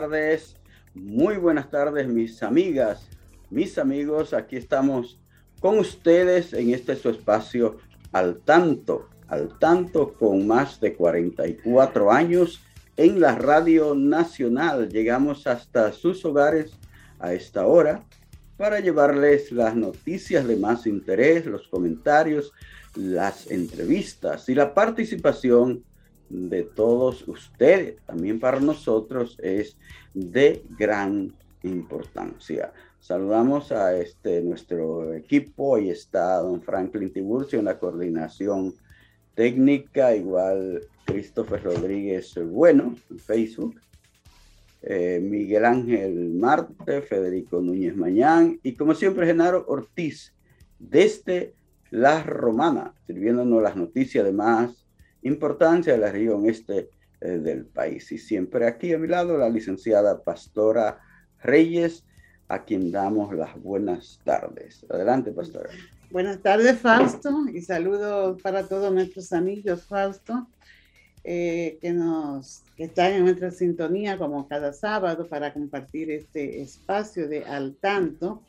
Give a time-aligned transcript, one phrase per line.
[0.00, 0.56] Tardes,
[0.92, 3.08] muy buenas tardes mis amigas,
[3.48, 4.34] mis amigos.
[4.34, 5.20] Aquí estamos
[5.60, 7.76] con ustedes en este su espacio
[8.10, 12.60] al tanto, al tanto con más de 44 años
[12.96, 14.88] en la Radio Nacional.
[14.88, 16.72] Llegamos hasta sus hogares
[17.20, 18.02] a esta hora
[18.56, 22.52] para llevarles las noticias de más interés, los comentarios,
[22.96, 25.84] las entrevistas y la participación
[26.34, 29.76] de todos ustedes, también para nosotros es
[30.12, 31.32] de gran
[31.62, 32.72] importancia.
[32.98, 38.74] Saludamos a este nuestro equipo, ahí está don Franklin Tiburcio en la coordinación
[39.34, 43.80] técnica, igual Christopher Rodríguez Bueno en Facebook,
[44.82, 50.34] eh, Miguel Ángel Marte, Federico Núñez Mañán y como siempre Genaro Ortiz
[50.78, 51.54] desde
[51.90, 54.83] La Romana, sirviéndonos las noticias de más
[55.24, 58.12] importancia de la región este eh, del país.
[58.12, 61.00] Y siempre aquí a mi lado la licenciada Pastora
[61.42, 62.04] Reyes,
[62.48, 64.84] a quien damos las buenas tardes.
[64.88, 65.70] Adelante, Pastora.
[66.10, 70.46] Buenas tardes, Fausto, y saludos para todos nuestros amigos, Fausto,
[71.24, 77.26] eh, que nos que están en nuestra sintonía como cada sábado para compartir este espacio
[77.28, 78.42] de Al Tanto.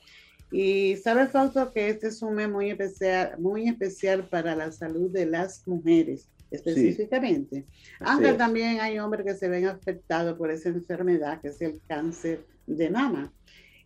[0.52, 5.10] Y sabe, Fausto, que este es un mes muy especial, muy especial para la salud
[5.10, 7.66] de las mujeres específicamente.
[8.00, 12.46] Aunque también hay hombres que se ven afectados por esa enfermedad, que es el cáncer
[12.68, 13.32] de mama.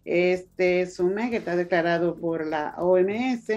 [0.06, 3.52] Este es un mes que está declarado por la OMS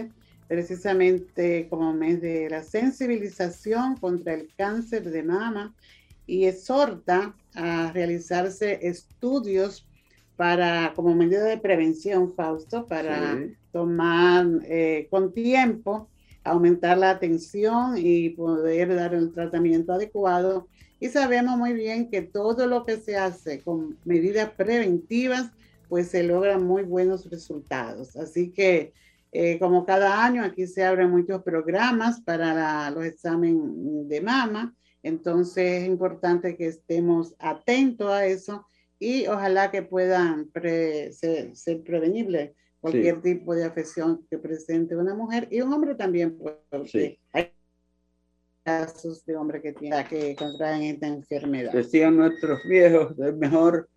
[0.49, 5.75] precisamente como mes de la sensibilización contra el cáncer de mama
[6.27, 9.87] y exhorta a realizarse estudios
[10.37, 13.39] para como medida de prevención, Fausto, para
[13.73, 16.09] tomar eh, con tiempo
[16.45, 20.69] aumentar la atención y poder dar el tratamiento adecuado.
[21.01, 25.51] Y sabemos muy bien que todo lo que se hace con medidas preventivas,
[25.89, 28.17] pues se logran muy buenos resultados.
[28.17, 28.93] Así que,
[29.33, 34.75] eh, como cada año, aquí se abren muchos programas para los exámenes de mama.
[35.03, 38.67] Entonces es importante que estemos atentos a eso
[38.99, 42.53] y ojalá que puedan ser, ser prevenibles
[42.83, 47.53] cualquier tipo de afección que presente una mujer y un hombre también, porque hay
[48.65, 51.73] casos de hombres que, tienen, que contraen esta enfermedad.
[51.73, 53.89] Decían nuestros viejos, es mejor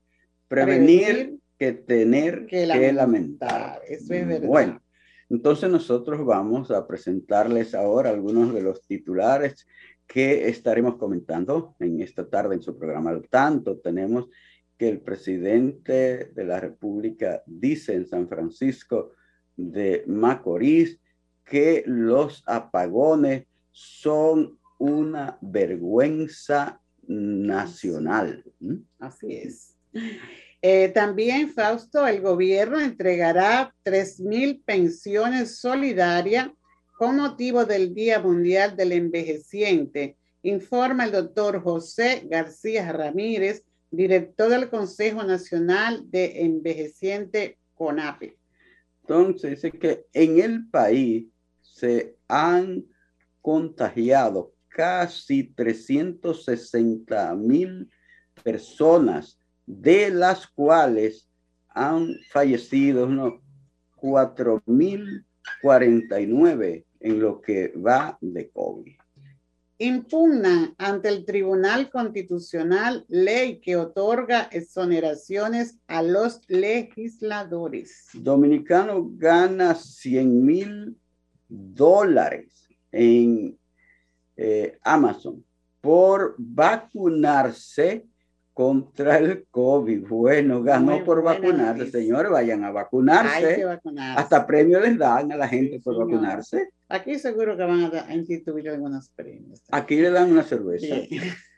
[0.47, 3.81] prevenir, que tener que lamentar.
[3.87, 4.47] Eso es verdad.
[4.47, 4.81] Bueno,
[5.29, 9.65] entonces nosotros vamos a presentarles ahora algunos de los titulares
[10.05, 13.09] que estaremos comentando en esta tarde en su programa.
[13.09, 14.29] Al tanto, tenemos
[14.77, 19.11] que el presidente de la República dice en San Francisco
[19.55, 20.99] de Macorís
[21.43, 28.43] que los apagones son una vergüenza nacional.
[28.99, 29.75] Así es.
[30.61, 36.49] Eh, también, Fausto, el gobierno entregará 3.000 pensiones solidarias
[36.97, 43.63] con motivo del Día Mundial del Envejeciente, informa el doctor José García Ramírez,
[43.95, 48.37] director del Consejo Nacional de Envejeciente CONAPE.
[49.01, 51.27] Entonces, dice que en el país
[51.61, 52.83] se han
[53.41, 57.89] contagiado casi 360 mil
[58.43, 61.29] personas, de las cuales
[61.69, 63.35] han fallecido unos
[63.97, 68.95] 4.049 en lo que va de COVID
[69.77, 78.07] impugnan ante el Tribunal Constitucional ley que otorga exoneraciones a los legisladores.
[78.13, 80.97] Dominicano gana 100 mil
[81.47, 83.57] dólares en
[84.37, 85.43] eh, Amazon
[85.81, 88.05] por vacunarse
[88.53, 90.07] contra el COVID.
[90.07, 91.91] Bueno, ganó por vacunarse.
[91.91, 93.65] Señores, vayan a vacunarse.
[94.15, 96.69] Hasta premios les dan a la gente por vacunarse.
[96.87, 99.61] Aquí seguro que van a, instituir algunos premios.
[99.71, 100.95] Aquí le dan una cerveza.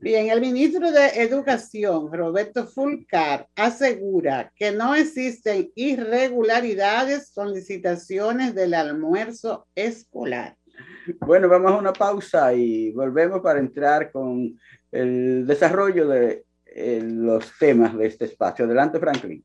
[0.00, 0.30] Bien.
[0.30, 9.66] el ministro de Educación, Roberto Fulcar, asegura que no existen irregularidades con licitaciones del almuerzo
[9.74, 10.56] escolar.
[11.20, 14.58] Bueno, vamos a una pausa y volvemos para entrar con
[14.92, 18.66] el desarrollo de eh, los temas de este espacio.
[18.66, 19.44] Adelante, Franklin.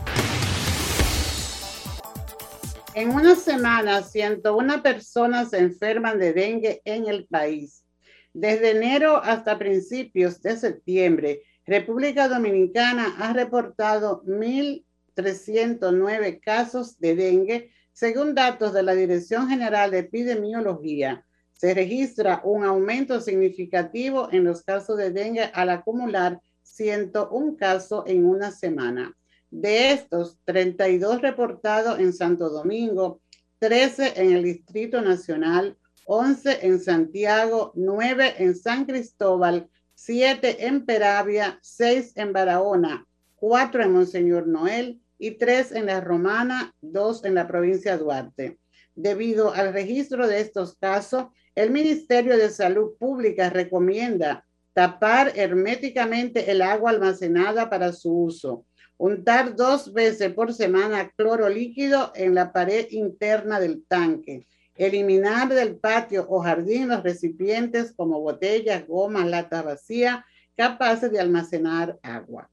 [2.93, 7.85] En una semana, 101 personas se enferman de dengue en el país.
[8.33, 18.35] Desde enero hasta principios de septiembre, República Dominicana ha reportado 1.309 casos de dengue, según
[18.35, 21.25] datos de la Dirección General de Epidemiología
[21.61, 28.25] se registra un aumento significativo en los casos de dengue al acumular 101 casos en
[28.25, 29.15] una semana.
[29.51, 33.21] De estos, 32 reportados en Santo Domingo,
[33.59, 41.59] 13 en el Distrito Nacional, 11 en Santiago, 9 en San Cristóbal, 7 en Peravia,
[41.61, 43.05] 6 en Barahona,
[43.35, 48.57] 4 en Monseñor Noel y 3 en La Romana, 2 en la provincia Duarte.
[48.95, 56.61] Debido al registro de estos casos, el Ministerio de Salud Pública recomienda tapar herméticamente el
[56.61, 58.65] agua almacenada para su uso,
[59.01, 64.45] untar dos veces por semana cloro líquido en la pared interna del tanque,
[64.75, 70.23] eliminar del patio o jardín los recipientes como botellas, gomas, lata vacía
[70.55, 72.51] capaces de almacenar agua.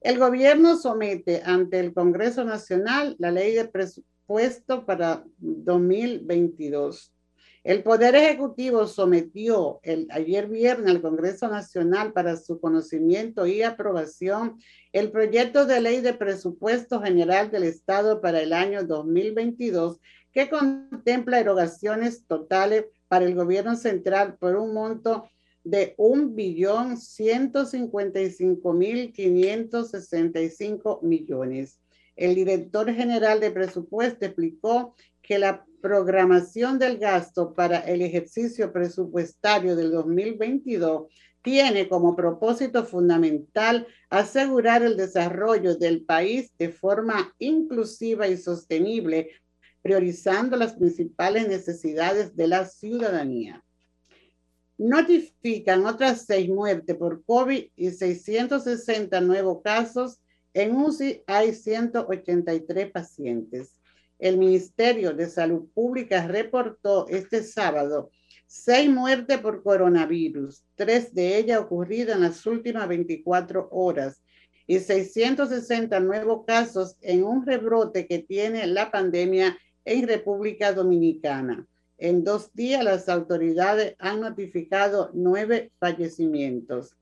[0.00, 7.12] El gobierno somete ante el Congreso Nacional la ley de presupuesto para 2022
[7.64, 14.58] el Poder Ejecutivo sometió el, ayer viernes al Congreso Nacional para su conocimiento y aprobación
[14.92, 19.98] el proyecto de ley de presupuesto general del Estado para el año 2022
[20.30, 25.26] que contempla erogaciones totales para el gobierno central por un monto
[25.62, 27.64] de un billón ciento
[28.74, 29.14] mil
[31.00, 31.80] millones.
[32.14, 39.76] El director general de presupuesto explicó que la programación del gasto para el ejercicio presupuestario
[39.76, 48.38] del 2022 tiene como propósito fundamental asegurar el desarrollo del país de forma inclusiva y
[48.38, 49.28] sostenible,
[49.82, 53.62] priorizando las principales necesidades de la ciudadanía.
[54.78, 60.18] Notifican otras seis muertes por COVID y 660 nuevos casos.
[60.54, 63.74] En UCI hay 183 pacientes
[64.18, 68.10] el Ministerio de Salud Pública reportó este sábado
[68.46, 74.22] seis muertes por coronavirus, tres de ellas ocurridas en las últimas 24 horas
[74.66, 81.66] y 660 nuevos casos en un rebrote que tiene la pandemia en República Dominicana.
[81.98, 86.96] En dos días las autoridades han notificado nueve fallecimientos.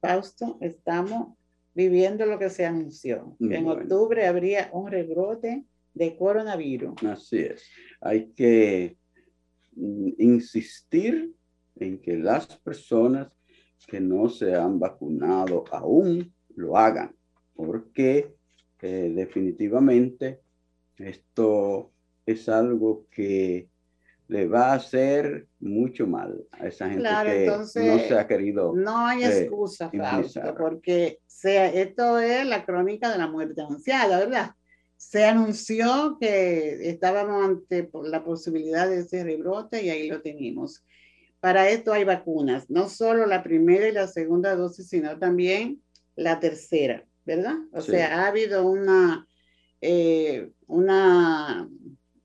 [0.00, 1.36] Fausto, estamos
[1.74, 3.36] viviendo lo que se anunció.
[3.40, 5.64] en octubre habría un rebrote
[5.94, 7.02] de coronavirus.
[7.04, 7.64] Así es.
[8.00, 8.96] Hay que
[9.72, 11.34] mm, insistir
[11.76, 13.28] en que las personas
[13.86, 17.14] que no se han vacunado aún lo hagan,
[17.54, 18.34] porque
[18.82, 20.40] eh, definitivamente
[20.98, 21.90] esto
[22.26, 23.68] es algo que
[24.30, 27.64] le va a hacer mucho mal a esa gente que no
[27.98, 28.72] se ha querido.
[28.76, 34.20] No hay eh, excusa, Fausto, porque sea, esto es la crónica de la muerte anunciada,
[34.20, 34.52] ¿verdad?
[34.96, 40.84] Se anunció que estábamos ante la posibilidad de ese rebrote y ahí lo tenemos.
[41.40, 45.82] Para esto hay vacunas, no solo la primera y la segunda dosis, sino también
[46.14, 47.56] la tercera, ¿verdad?
[47.72, 49.26] O sea, ha habido una,
[49.80, 51.68] eh, una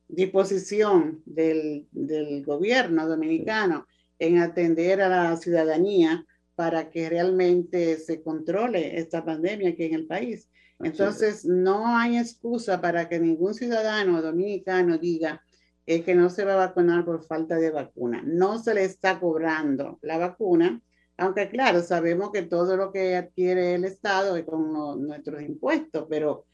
[0.08, 3.88] disposición del, del, gobierno dominicano
[4.20, 10.08] en atender a la ciudadanía para que realmente se controle esta pandemia aquí en el
[10.08, 10.50] país.
[10.80, 15.42] Entonces, no hay excusa para que ningún ciudadano dominicano diga
[15.86, 18.22] eh, que no se va a vacunar por falta de vacuna.
[18.26, 20.82] No se le está cobrando la vacuna,
[21.18, 26.46] aunque claro, sabemos que todo lo que adquiere el Estado es con nuestros impuestos, pero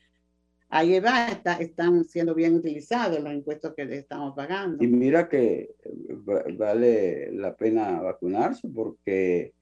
[0.71, 4.83] ahí va, está, están siendo bien utilizados los impuestos que estamos pagando.
[4.83, 5.75] Y mira que
[6.57, 9.53] vale la pena vacunarse porque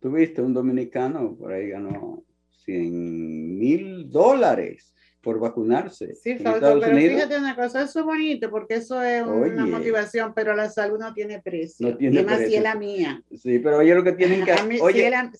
[0.00, 2.24] tuviste un dominicano, por ahí ganó
[2.64, 6.14] 100 mil dólares por vacunarse.
[6.14, 10.70] Sí, pero fíjate una cosa, eso es bonito porque eso es una motivación, pero la
[10.70, 11.88] salud no tiene precio.
[11.88, 13.22] No tiene y más si es la mía.
[13.34, 14.78] Sí, pero oye lo que tienen que hacer.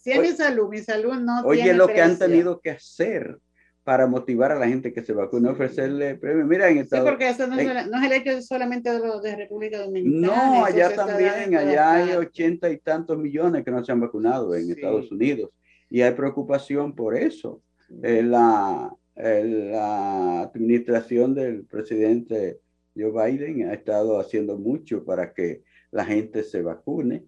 [0.03, 2.71] Si, es mi salud, mi salud no oye, tiene Oye lo que han tenido que
[2.71, 3.39] hacer
[3.85, 6.49] para motivar a la gente que se vacune, ofrecerle premios.
[6.49, 9.79] Mira, en Estados Sí, porque eso no, es, el hecho solamente de, lo, de República
[9.79, 10.27] Dominicana.
[10.27, 14.71] No, allá también, allá hay ochenta y tantos millones que no se han vacunado en
[14.71, 15.51] Estados Unidos
[15.91, 17.63] y hay preocupación por eso.
[18.03, 22.61] Eh, la, eh, la administración del presidente
[22.97, 27.25] Joe Biden ha estado haciendo mucho para que la gente se vacune.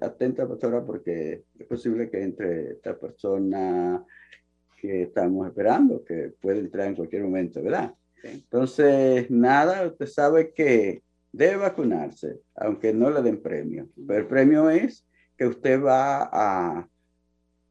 [0.00, 4.04] Atenta, pastora, porque es posible que entre esta persona
[4.86, 7.94] que estamos esperando, que puede entrar en cualquier momento, ¿verdad?
[8.22, 13.88] Entonces, nada, usted sabe que debe vacunarse, aunque no le den premio.
[14.06, 16.88] Pero el premio es que usted va a,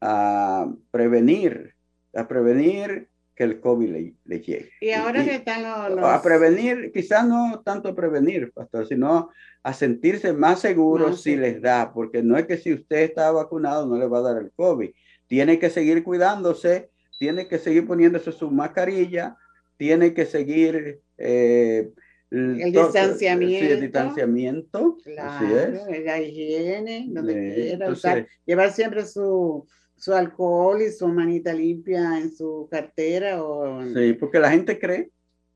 [0.00, 1.74] a prevenir,
[2.14, 4.70] a prevenir que el COVID le, llegue.
[4.80, 9.30] Y ahora que están los, A prevenir, quizás no tanto a prevenir, pastor, sino
[9.62, 13.86] a sentirse más seguros si les da, porque no es que si usted está vacunado
[13.86, 14.90] no le va a dar el COVID.
[15.26, 19.36] Tiene que seguir cuidándose tiene que seguir poniéndose su mascarilla,
[19.76, 21.90] tiene que seguir eh,
[22.30, 23.74] el, distanciamiento.
[23.74, 24.98] el distanciamiento.
[25.02, 29.66] Claro, la higiene, donde quiera, llevar siempre su,
[29.96, 33.42] su alcohol y su manita limpia en su cartera.
[33.42, 33.84] O...
[33.94, 35.10] Sí, porque la gente cree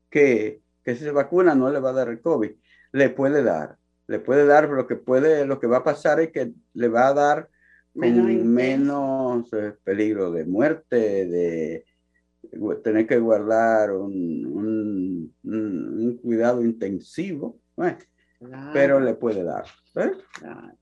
[0.09, 2.51] que, que si se vacuna no le va a dar el COVID.
[2.91, 6.19] Le puede dar, le puede dar, pero lo que puede, lo que va a pasar
[6.19, 7.49] es que le va a dar
[7.93, 11.85] menos, eh, peligro de muerte, de
[12.83, 15.33] tener que guardar un,
[16.21, 17.59] cuidado intensivo,
[18.73, 19.65] pero le puede dar.
[19.95, 20.11] ¿eh?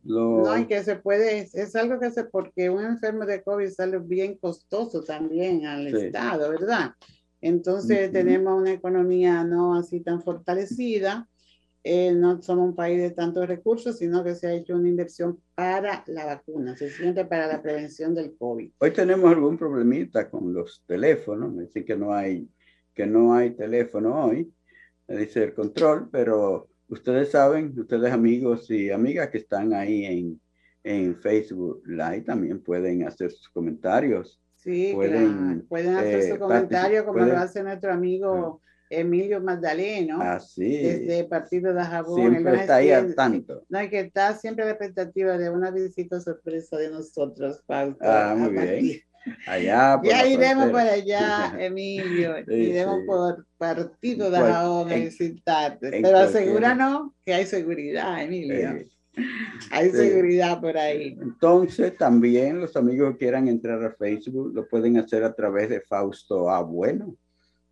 [0.03, 3.99] no, y que se puede, es, algo que se, porque un enfermo de COVID sale
[3.99, 6.91] bien costoso también al Estado, ¿verdad?
[7.41, 11.27] Entonces tenemos una economía no así tan fortalecida
[11.83, 15.39] eh, no somos un país de tantos recursos, sino que se ha hecho una inversión
[15.55, 18.71] para la vacuna, se siente para la prevención del COVID.
[18.79, 22.49] Hoy tenemos algún problemita con los teléfonos, me dicen que no hay,
[22.93, 24.51] que no hay teléfono hoy,
[25.07, 30.41] me dice el control, pero ustedes saben, ustedes amigos y amigas que están ahí en,
[30.83, 34.41] en Facebook Live también pueden hacer sus comentarios.
[34.55, 38.61] Sí, pueden, pueden hacer su eh, comentario como lo hace nuestro amigo.
[38.89, 42.31] Emilio Magdaleno, ah, desde Partido de Jabón.
[42.31, 43.63] Siempre está ahí al tanto.
[43.69, 47.99] No, hay que está siempre a la expectativa de una visita sorpresa de nosotros, Fausto.
[48.01, 49.01] Ah, muy bien.
[49.45, 52.35] Allá ya iremos por allá, Emilio.
[52.47, 55.89] iremos por Partido de Jabón a visitarte.
[56.01, 58.85] Pero asegúranos que hay seguridad, Emilio.
[59.71, 61.17] Hay seguridad por ahí.
[61.19, 65.81] Entonces, también los amigos que quieran entrar a Facebook lo pueden hacer a través de
[65.81, 66.61] Fausto A.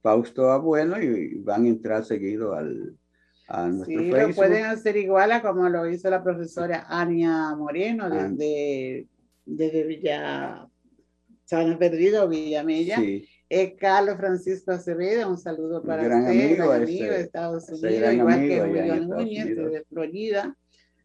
[0.05, 2.95] Fausto Abuelo y van a entrar seguido al,
[3.47, 8.05] a nuestro sí, lo pueden hacer igual a como lo hizo la profesora Ania Moreno
[8.05, 8.09] ah.
[8.09, 9.07] desde,
[9.47, 10.69] desde Villa
[11.43, 12.97] Sabana Perdido, Villamella.
[12.97, 13.27] Sí.
[13.49, 18.61] Eh, Carlos Francisco Acevedo, un saludo para usted, amigo, amigo de Estados Unidos, igual que
[18.61, 20.55] William Núñez de Florida.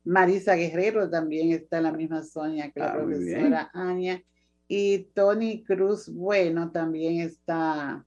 [0.04, 4.22] Marisa Guerrero también está en la misma zona que la ah, profesora Ania.
[4.68, 8.06] Y Tony Cruz Bueno también está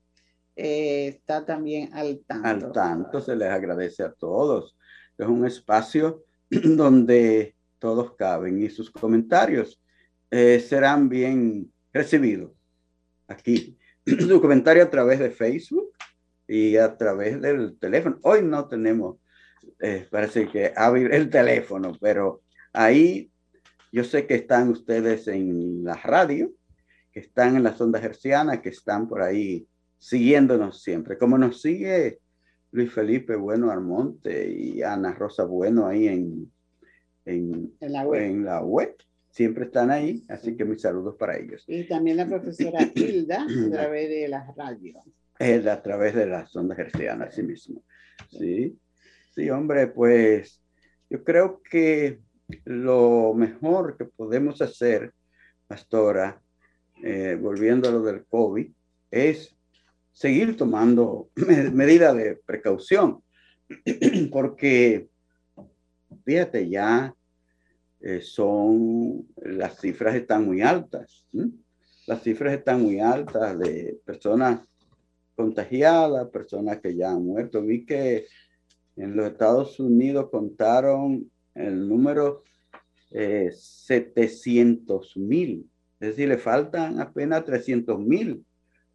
[0.56, 2.48] eh, está también al tanto.
[2.48, 4.78] Al tanto, se les agradece a todos.
[5.18, 9.82] Es un espacio donde todos caben y sus comentarios
[10.32, 12.52] eh, serán bien recibidos
[13.28, 13.78] aquí.
[14.06, 15.92] Su comentario a través de Facebook
[16.48, 18.20] y a través del teléfono.
[18.24, 19.18] Hoy no tenemos
[19.80, 22.42] eh, parece que abre el teléfono, pero
[22.72, 23.32] ahí
[23.92, 26.52] yo sé que están ustedes en la radio,
[27.12, 29.68] que están en la sonda herciana, que están por ahí
[30.04, 31.18] siguiéndonos siempre.
[31.18, 32.20] Como nos sigue
[32.72, 36.52] Luis Felipe Bueno Armonte y Ana Rosa Bueno ahí en,
[37.26, 38.22] en, la, web.
[38.22, 38.96] en la web.
[39.30, 41.64] Siempre están ahí, así que mis saludos para ellos.
[41.68, 45.02] Y también la profesora Hilda a través de la radio.
[45.40, 47.82] Es a través de la sonda herciana, así mismo.
[48.30, 48.78] Sí,
[49.34, 50.62] sí, hombre, pues
[51.10, 52.20] yo creo que
[52.66, 55.14] lo mejor que podemos hacer,
[55.66, 56.42] pastora,
[57.02, 58.70] eh, volviendo a lo del COVID,
[59.10, 59.53] es
[60.14, 63.22] seguir tomando medidas de precaución,
[64.32, 65.10] porque
[66.24, 67.14] fíjate, ya
[68.00, 71.26] eh, son, las cifras están muy altas,
[72.06, 74.62] las cifras están muy altas de personas
[75.36, 77.62] contagiadas, personas que ya han muerto.
[77.62, 78.28] Vi que
[78.96, 82.44] en los Estados Unidos contaron el número
[83.10, 88.44] 700 eh, mil, es decir, le faltan apenas 300 mil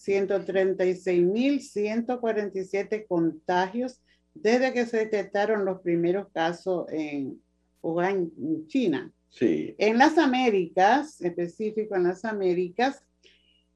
[0.06, 4.00] 136.147 contagios
[4.34, 7.40] desde que se detectaron los primeros casos en
[7.82, 8.30] Wuhan,
[8.66, 9.12] China.
[9.30, 9.74] Sí.
[9.78, 13.04] En las Américas, específico en las Américas,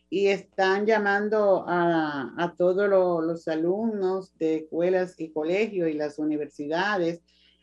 [0.10, 6.18] y están llamando a, a todos los, los, alumnos de escuelas y colegios y las
[6.18, 7.22] universidades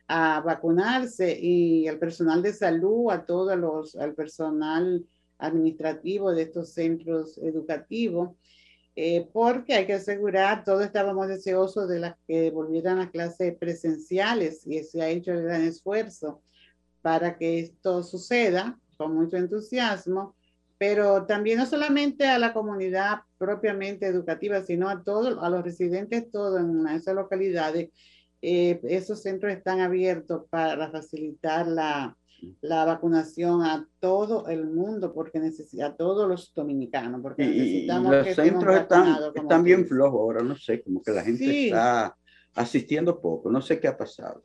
[0.08, 5.04] a vacunarse y el personal de salud, a todos los, al personal
[5.38, 8.30] administrativo de estos centros educativos,
[8.98, 14.66] eh, porque hay que asegurar, todos estábamos deseosos de las que volvieran a clases presenciales
[14.66, 16.40] y se ha hecho el gran esfuerzo
[17.02, 20.34] para que esto suceda con mucho entusiasmo,
[20.78, 26.30] pero también no solamente a la comunidad propiamente educativa, sino a todos, a los residentes
[26.30, 27.90] todos en esas localidades.
[28.40, 32.16] Eh, esos centros están abiertos para facilitar la,
[32.60, 38.34] la vacunación a todo el mundo, porque necesita a todos los dominicanos, porque necesitamos los
[38.34, 42.16] centros están, están bien flojos ahora, no sé, como que la gente está
[42.54, 44.44] asistiendo poco, no sé qué ha pasado.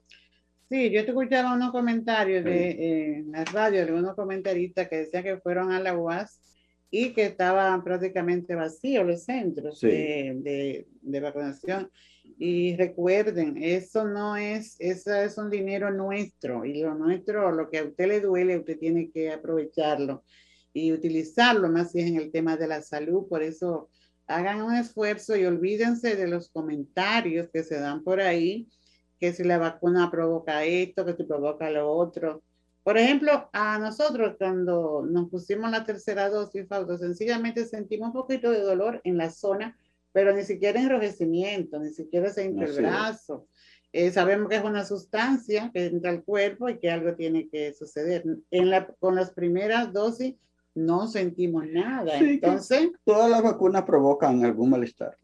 [0.69, 5.23] Sí, yo te escuchaba unos comentarios de eh, la radio, de unos comentaristas que decían
[5.23, 6.50] que fueron a la UAS
[6.91, 11.89] y que estaban prácticamente vacíos los centros de, de, de vacunación.
[12.37, 17.79] Y recuerden, eso no es, eso es un dinero nuestro y lo nuestro, lo que
[17.79, 20.23] a usted le duele, usted tiene que aprovecharlo
[20.73, 23.27] y utilizarlo más si es en el tema de la salud.
[23.27, 23.89] Por eso
[24.27, 28.67] hagan un esfuerzo y olvídense de los comentarios que se dan por ahí,
[29.19, 32.43] que si la vacuna provoca esto, que si provoca lo otro.
[32.83, 36.67] Por ejemplo, a nosotros cuando nos pusimos la tercera dosis,
[36.99, 39.77] sencillamente sentimos un poquito de dolor en la zona
[40.13, 43.47] pero ni siquiera enrojecimiento, ni siquiera se hincha el brazo.
[43.93, 47.73] Eh, sabemos que es una sustancia que entra al cuerpo y que algo tiene que
[47.73, 48.23] suceder.
[48.49, 50.35] En la, con las primeras dosis
[50.73, 52.17] no sentimos nada.
[52.17, 55.17] entonces, todas las vacunas provocan algún malestar.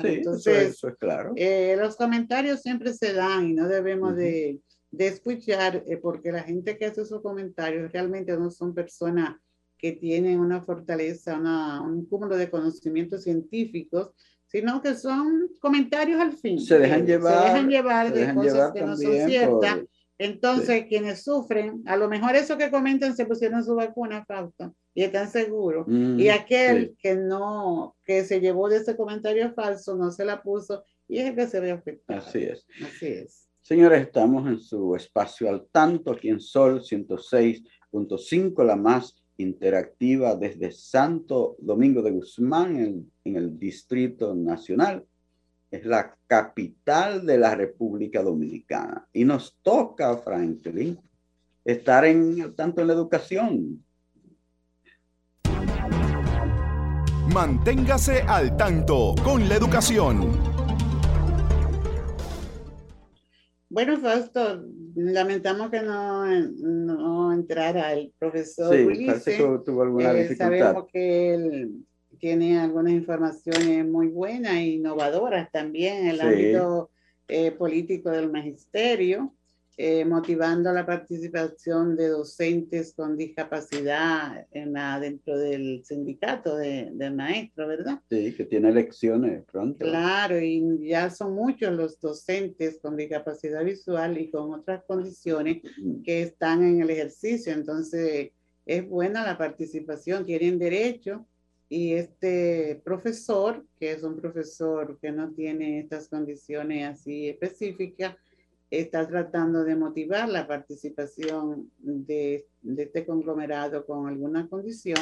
[0.00, 1.32] sí, entonces, eso, es claro.
[1.36, 4.58] Eh, los comentarios siempre se dan y no debemos de,
[4.96, 9.36] de, escuchar eh, porque la gente que hace esos comentarios realmente no son personas
[9.76, 14.12] que tienen una fortaleza, una, un cúmulo de conocimientos científicos
[14.54, 16.60] sino que son comentarios al fin.
[16.60, 17.42] Se dejan llevar.
[17.42, 19.80] Se dejan llevar de cosas que no son ciertas.
[20.16, 25.02] Entonces, quienes sufren, a lo mejor eso que comentan se pusieron su vacuna, Fausto, y
[25.02, 25.86] están seguros.
[25.88, 26.96] Mm, y aquel sí.
[27.00, 31.30] que no, que se llevó de ese comentario falso, no se la puso, y es
[31.30, 32.20] el que se ve afectado.
[32.20, 32.64] Así es.
[32.80, 33.43] Así es.
[33.64, 40.70] Señores, estamos en su espacio al tanto, aquí en Sol 106.5, la más interactiva desde
[40.70, 45.06] Santo Domingo de Guzmán, en, en el Distrito Nacional.
[45.70, 49.08] Es la capital de la República Dominicana.
[49.14, 51.00] Y nos toca, Franklin,
[51.64, 53.82] estar en tanto en la educación.
[57.32, 60.53] Manténgase al tanto con la educación.
[63.74, 69.06] Bueno, Fausto, lamentamos que no, no entrara el profesor Sí, Ulises.
[69.06, 70.46] parece que tuvo alguna Eh, dificultad.
[70.46, 71.84] sabemos que él
[72.20, 76.22] tiene algunas informaciones muy buenas e innovadoras también en el Sí.
[76.22, 76.90] ámbito
[77.26, 79.34] eh, político del magisterio,
[79.76, 87.10] eh, motivando la participación de docentes con discapacidad en la- dentro del sindicato de, de
[87.10, 88.00] maestros, ¿verdad?
[88.08, 89.84] Sí, que tiene elecciones pronto.
[89.84, 95.62] Claro, y ya son muchos los docentes con discapacidad visual y con otras condiciones
[96.04, 97.52] que están en el ejercicio.
[97.52, 98.30] Entonces,
[98.66, 101.26] es buena la participación, tienen derecho.
[101.68, 108.14] Y este profesor, que es un profesor que no tiene estas condiciones así específicas,
[108.80, 114.98] está tratando de motivar la participación de, de este conglomerado con alguna condición.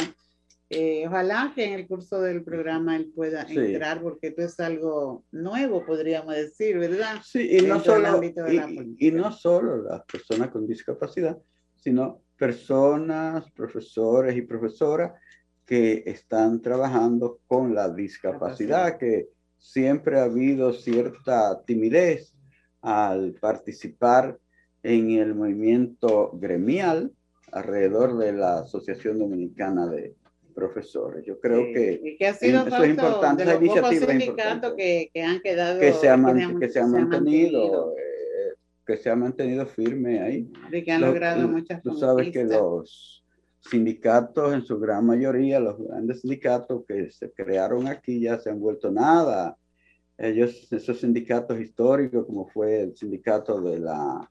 [0.70, 3.58] Eh, ojalá que en el curso del programa él pueda Sí.
[3.58, 7.16] entrar, porque esto es algo nuevo, podríamos decir, ¿verdad?
[7.22, 11.36] Sí, y no, solo, y, y no solo las personas con discapacidad,
[11.76, 15.12] sino personas, profesores y profesoras
[15.66, 22.32] que están trabajando con la discapacidad, que siempre ha habido cierta timidez
[22.82, 24.38] al participar
[24.82, 27.12] en el movimiento gremial
[27.52, 30.14] alrededor de la Asociación Dominicana de
[30.54, 31.24] Profesores.
[31.24, 34.68] Yo creo Sí, que y que ha sido eso es importante, de los iniciativa importante.
[34.76, 38.54] que, que han quedado que se ha, man- han- que se ha han mantenido, eh,
[38.86, 40.52] que se ha mantenido firme ahí.
[40.72, 43.24] y que han Lo- logrado tú- muchas Tú sabes que los
[43.60, 48.58] sindicatos, en su gran mayoría, los grandes sindicatos que se crearon aquí ya se han
[48.60, 49.56] vuelto nada.
[50.18, 54.28] Ellos, esos sindicatos históricos, como fue el sindicato de la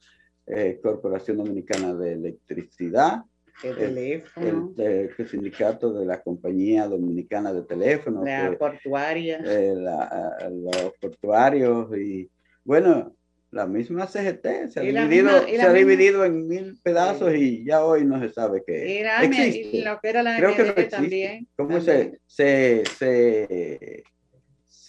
[0.48, 3.22] eh, Corporación Dominicana de Electricidad,
[3.63, 8.58] el el- teléfono, el, eh, el sindicato de la Compañía Dominicana de Teléfono, la que-
[8.58, 9.39] portuaria.
[9.46, 12.30] eh, la- los portuarios y
[12.63, 13.15] bueno,
[13.52, 17.84] la misma CGT se ha, dividido, misma- se ha dividido en mil pedazos y ya
[17.86, 19.78] hoy no se sabe qué existe.
[19.78, 20.89] y lo que era la Creo que no existe.
[20.96, 21.48] también.
[21.58, 22.20] ¿Cómo también.
[22.28, 24.04] se, se, se,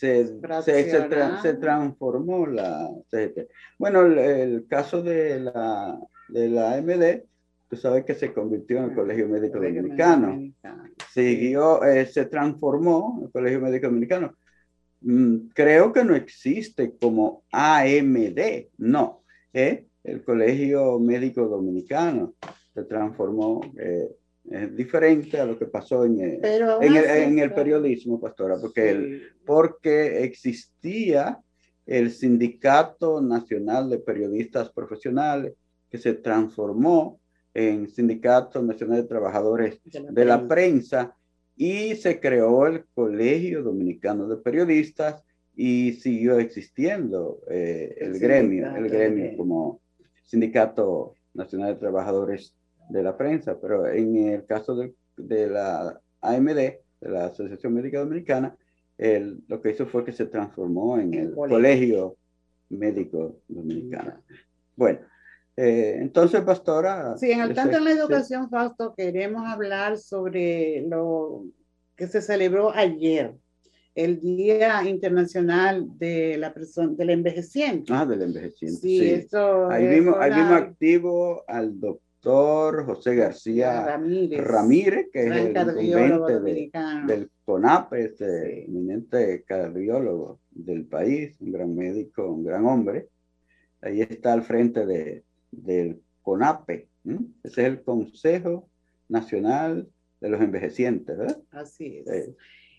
[0.09, 0.27] se,
[0.62, 1.43] se, se tra- Fraccionado.
[1.43, 3.49] se transformó la CGT?
[3.79, 7.25] Bueno, el, el caso de la, de la MD,
[7.69, 10.85] tú sabes que se convirtió en el Colegio Médico Colegio Dominicano Dominicano.
[11.12, 14.35] siguió, eh, se transformó el Colegio Médico Dominicano.
[15.01, 19.87] Mm, creo que no existe como AMD, no, ¿eh?
[20.05, 22.35] el Colegio Médico Dominicano
[22.75, 24.09] se transformó, eh,
[24.51, 28.57] es diferente a lo que pasó en, el- aún en, el, en el periodismo, pastora,
[28.61, 29.27] porque, el- Sí.
[29.47, 31.39] porque existía
[31.87, 35.55] el Sindicato Nacional de Periodistas Profesionales
[35.91, 37.21] que se transformó
[37.55, 41.15] en Sindicato Nacional de Trabajadores de la prensa
[41.57, 45.23] y se creó el Colegio Dominicano de Periodistas
[45.55, 49.81] y siguió existiendo eh, el, El gremio, el gremio como
[50.25, 52.55] Sindicato Nacional de Trabajadores
[52.88, 54.75] de la Prensa, pero en el caso
[55.16, 58.57] de, la AMD, de la Asociación Médica Dominicana,
[58.99, 61.57] el- lo que hizo fue que se transformó en el colegio.
[61.57, 62.16] Colegio
[62.71, 64.23] Médico Dominicano.
[64.77, 65.01] Bueno,
[65.57, 67.16] eh, entonces, pastora.
[67.18, 71.45] Sí, en el tanto en la educación, Fausto, queremos hablar sobre lo
[71.97, 73.35] que se celebró ayer,
[73.95, 77.92] el Día Internacional de la persona, del envejeciente.
[77.95, 78.81] Ah, del envejeciente.
[78.81, 79.11] sí, sí.
[79.11, 85.49] esto Ahí vimos, ahí vimos activo al doctor José García Ramírez, Ramírez, que es el
[85.49, 86.71] incumbente de-
[87.07, 88.65] del CONAPE, este Sí.
[88.69, 93.09] eminente cardiólogo del país, un gran médico, un gran hombre.
[93.81, 96.89] Ahí está al frente de, del CONAPE.
[97.43, 98.69] Ese es el Consejo
[99.09, 99.89] Nacional
[100.21, 101.43] de los Envejecientes, ¿verdad?
[101.51, 102.27] Así es.
[102.27, 102.37] Sí.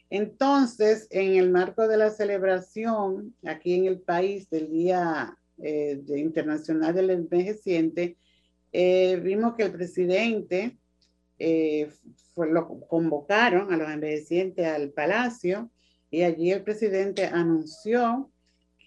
[0.10, 6.20] Entonces, en el marco de la celebración aquí en el país del Día eh, de
[6.20, 8.18] Internacional del Envejeciente,
[8.74, 10.78] eh, vimos que el presidente
[11.40, 11.90] eh,
[12.34, 15.70] fue, lo convocaron a los envejecientes al palacio
[16.12, 18.30] y allí el presidente anunció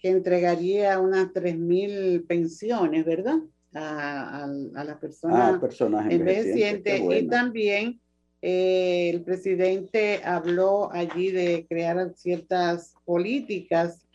[0.01, 3.39] que entregaría unas 3.000 pensiones, ¿verdad?
[3.73, 7.99] a, a, las personas, personas envejecientes y también
[8.41, 14.05] eh, el presidente habló allí de crear ciertas políticas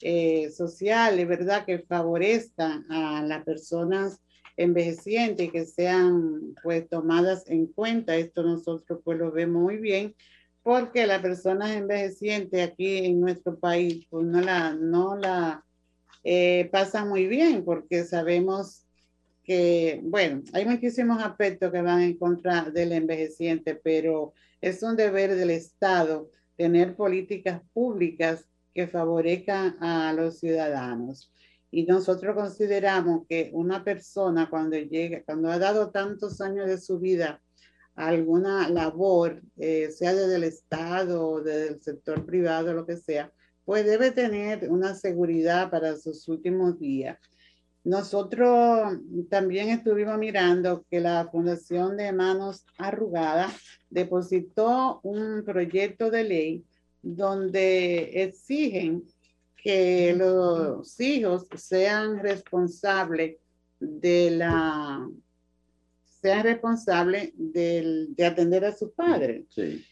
[0.00, 4.20] eh, sociales, ¿verdad?, que favorezcan a las personas
[4.58, 8.16] envejecientes y que sean pues tomadas en cuenta.
[8.16, 10.14] Esto nosotros pues lo vemos muy bien
[10.62, 15.64] porque las personas envejecientes aquí en nuestro país pues no la, no la
[16.24, 18.84] eh, pasan muy bien porque sabemos
[19.44, 25.34] que, bueno, hay muchísimos aspectos que van en contra del envejeciente, pero es un deber
[25.34, 28.44] del Estado tener políticas públicas
[28.74, 31.32] que favorezcan a los ciudadanos.
[31.70, 36.98] Y nosotros consideramos que una persona cuando llega, cuando ha dado tantos años de su
[36.98, 37.42] vida
[37.94, 42.96] a alguna labor, eh, sea desde el Estado o desde el sector privado, lo que
[42.96, 43.32] sea,
[43.64, 47.18] pues debe tener una seguridad para sus últimos días.
[47.84, 53.54] Nosotros también estuvimos mirando que la Fundación de Manos Arrugadas
[53.88, 56.64] depositó un proyecto de ley
[57.02, 59.04] donde exigen
[59.62, 63.36] que los hijos sean responsables
[63.80, 65.08] de la
[66.04, 69.44] sean responsables de, de atender a sus padres.
[69.50, 69.84] Sí.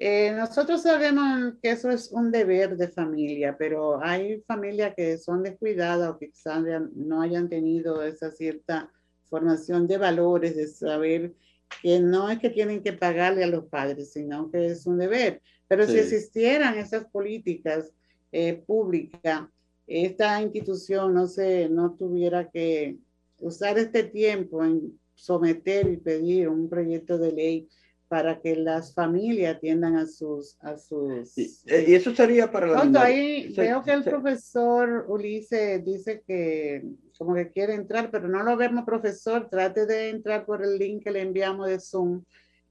[0.00, 5.42] Eh, nosotros sabemos que eso es un deber de familia, pero hay familias que son
[5.42, 6.62] descuidadas o que quizás
[6.94, 8.92] no hayan tenido esa cierta
[9.24, 11.34] formación de valores, de saber
[11.82, 15.42] que no es que tienen que pagarle a los padres, sino que es un deber.
[15.66, 17.92] Pero si existieran esas políticas
[18.32, 19.48] eh, públicas,
[19.86, 22.98] esta institución no, se, no tuviera que
[23.40, 27.68] usar este tiempo en someter y pedir un proyecto de ley
[28.06, 30.56] para que las familias atiendan a sus...
[30.60, 33.02] A sus y, eh, eso sería para la...
[33.02, 36.84] ahí veo que el profesor Ulises dice que
[37.18, 39.48] como que quiere entrar, pero no lo vemos, profesor.
[39.50, 42.22] Trate de entrar por el link que le enviamos de Zoom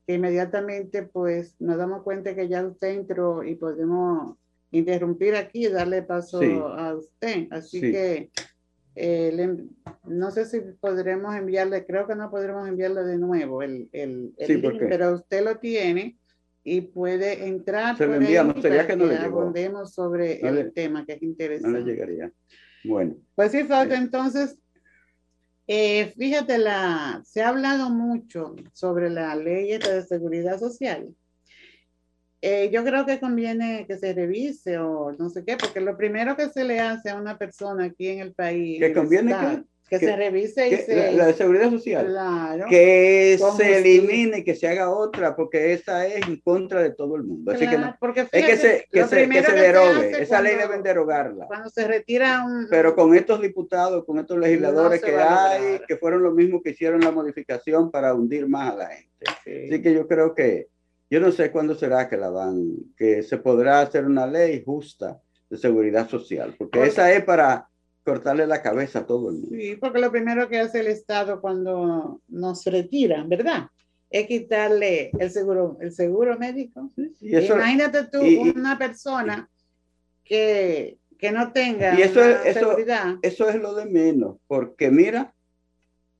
[0.07, 4.37] que inmediatamente pues nos damos cuenta que ya usted entró y podemos
[4.71, 7.47] interrumpir aquí y darle paso a usted.
[7.51, 8.29] Así que
[8.95, 9.57] eh,
[10.05, 14.79] no sé si podremos enviarle, creo que no podremos enviarle de nuevo el, el, link,
[14.89, 16.17] pero usted lo tiene
[16.63, 17.97] y puede entrar.
[17.97, 19.85] Se lo enviamos, sería que no le llegó.
[19.85, 21.79] sobre el tema que es interesante.
[21.79, 22.31] No le llegaría.
[22.83, 23.15] Bueno.
[23.35, 24.59] Pues sí, falta entonces
[25.69, 31.13] eh, fíjate, la, se ha hablado mucho sobre la ley de seguridad social.
[32.41, 36.35] Eh, yo creo que conviene que se revise o no sé qué, porque lo primero
[36.35, 38.79] que se le hace a una persona aquí en el país.
[38.79, 39.35] Que conviene
[39.89, 42.07] que, se revise y se, la, de seguridad social.
[42.07, 42.65] Claro.
[42.69, 47.23] Que se elimine, que se haga otra, porque esa es en contra de todo el
[47.23, 47.51] mundo.
[47.51, 50.21] Así que no, porque es que se, que se, que se derogue.
[50.21, 51.47] esa ley deben derogarla.
[51.47, 52.67] Cuando se retira un.
[52.69, 56.99] Pero con estos diputados, con estos legisladores que hay, que fueron los mismos que hicieron
[56.99, 59.25] la modificación para hundir más a la gente.
[59.69, 60.67] Así que yo creo que,
[61.09, 65.21] yo no sé cuándo será que la van, que se podrá hacer una ley justa
[65.49, 67.69] de seguridad social, porque esa es para
[68.03, 69.49] cortarle la cabeza a todo el mundo.
[69.51, 73.67] Sí, porque lo primero que hace el Estado cuando nos retiran, ¿verdad?
[74.09, 76.91] Es quitarle el seguro, el seguro médico.
[77.19, 79.49] Imagínate tú una persona
[80.23, 83.15] que, que, no tenga y eso es, seguridad.
[83.21, 85.33] Eso, es lo de menos, porque mira,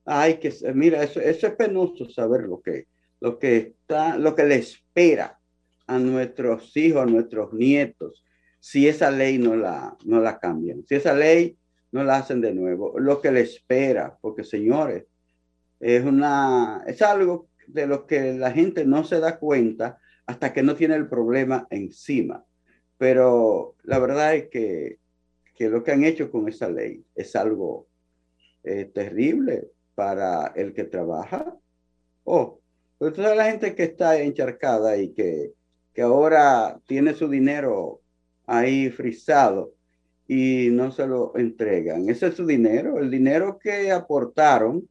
[0.04, 2.86] ay, que mira, eso, eso es penoso saber lo que,
[3.20, 5.38] lo que está, lo que le espera
[5.86, 8.24] a nuestros hijos, a nuestros nietos,
[8.60, 10.84] si esa ley no la, no la cambian.
[10.86, 11.56] Si esa ley
[11.92, 12.98] no la hacen de nuevo.
[12.98, 15.06] Lo que le espera, porque señores,
[15.80, 20.62] es una, es algo de lo que la gente no se da cuenta hasta que
[20.62, 22.44] no tiene el problema encima.
[22.98, 24.98] Pero la verdad es que,
[25.54, 27.86] que lo que han hecho con esa ley es algo
[28.64, 31.56] eh, terrible para el que trabaja.
[32.24, 32.60] Oh,
[32.98, 35.52] pero toda la gente que está encharcada y que,
[35.94, 38.00] que ahora tiene su dinero
[38.46, 39.74] ahí frisado
[40.26, 42.08] y no se lo entregan.
[42.08, 44.88] Ese es su dinero, el dinero que aportaron,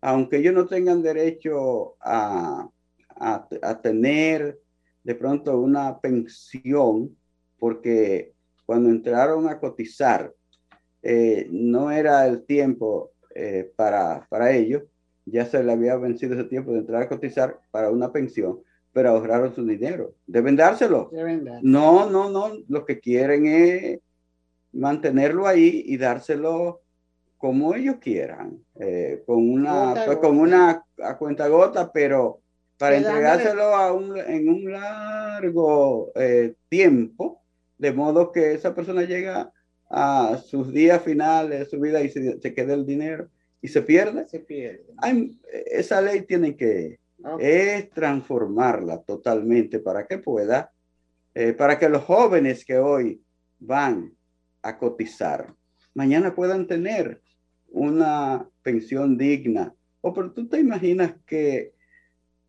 [0.00, 2.68] aunque ellos no tengan derecho a,
[3.16, 4.58] a, tener
[5.02, 7.16] de pronto una pensión,
[7.58, 8.32] porque
[8.66, 10.32] cuando entraron a cotizar,
[11.02, 14.82] eh, no era el tiempo eh, para, para ellos,
[15.26, 18.60] ya se le había vencido ese tiempo de entrar a cotizar para una pensión,
[18.92, 20.14] pero ahorraron su dinero.
[20.26, 21.10] Deben dárselo.
[21.12, 24.00] Deben No, no, no, lo que quieren es
[24.72, 26.82] mantenerlo ahí y dárselo
[27.38, 32.40] como ellos quieran, eh, con una, pues, con una a cuenta gota, pero
[32.78, 37.42] para entregárselo a un, en un largo eh, tiempo,
[37.76, 39.52] de modo que esa persona llega
[39.90, 43.28] a sus días finales su vida y se, se quede el dinero
[43.64, 44.28] y se pierde.
[44.28, 44.84] Se pierde.
[45.70, 46.98] esa ley tiene que
[47.38, 50.70] es transformarla totalmente para que pueda,
[51.34, 53.22] eh, para que los jóvenes que hoy
[53.58, 54.12] van
[54.60, 55.54] a cotizar,
[55.94, 57.22] mañana puedan tener
[57.70, 59.74] una pensión digna.
[60.02, 61.72] O pero tú te imaginas que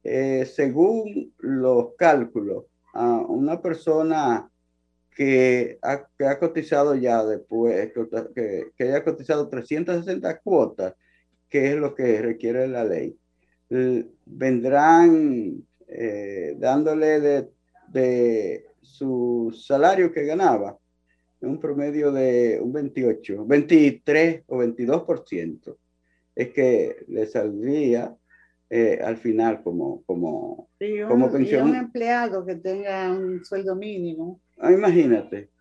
[0.04, 4.49] eh, según los cálculos, a una persona
[5.15, 7.93] que ha, que ha, cotizado ya después,
[8.36, 10.93] que, que haya cotizado 360 cuotas,
[11.55, 13.17] que es lo que requiere la ley,
[14.25, 17.49] vendrán eh, dándole de,
[17.87, 20.77] de, su salario que ganaba
[21.39, 25.77] un promedio de un 28, 23 o 22%.
[26.35, 28.13] Es que le saldría
[28.69, 30.67] eh, al final como, como,
[31.07, 31.69] como pensión.
[31.69, 34.41] un empleado que tenga un sueldo mínimo.
[34.57, 35.51] Ah, imagínate.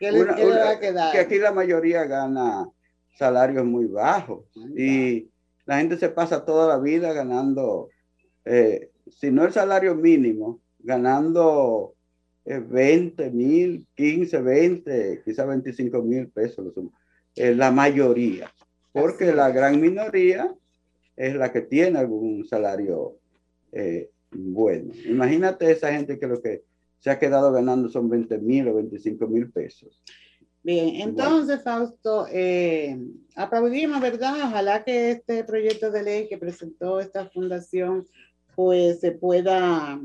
[0.00, 1.12] ¿Qué le, va a quedar?
[1.12, 2.66] Que aquí la mayoría gana
[3.18, 4.46] salarios muy bajos.
[4.74, 5.33] y
[5.66, 7.88] la gente se pasa toda la vida ganando,
[8.44, 11.94] eh, si no el salario mínimo, ganando
[12.44, 16.72] 20 eh, mil, 15, 20, quizá 25 mil pesos,
[17.36, 18.52] eh, la mayoría,
[18.92, 20.54] porque la gran minoría
[21.16, 23.18] es la que tiene algún salario
[24.30, 24.92] bueno.
[25.06, 26.62] Imagínate esa gente que lo que
[27.00, 30.00] se ha quedado ganando son 20 mil o 25 mil pesos.
[30.64, 32.98] Bien, entonces, Fausto, eh,
[33.36, 34.46] aplaudimos, ¿verdad?
[34.46, 38.06] Ojalá que este proyecto de ley que presentó esta fundación,
[38.56, 40.00] pues se pueda,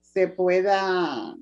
[0.00, 1.36] se pueda,